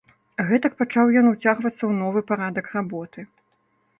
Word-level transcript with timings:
Гэтак 0.51 0.73
пачаў 0.79 1.11
ён 1.21 1.25
уцягвацца 1.33 1.77
ў 1.85 1.91
новы 2.01 2.19
парадак 2.31 2.65
работы. 2.79 3.27